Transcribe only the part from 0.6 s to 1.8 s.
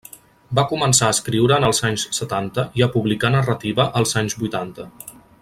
començar a escriure en